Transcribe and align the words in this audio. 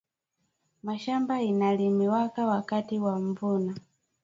Mashamba 0.83 1.41
ina 1.41 1.71
rimiwaka 1.75 2.45
wakati 2.47 2.95
ya 2.95 3.15
mvula 3.15 3.73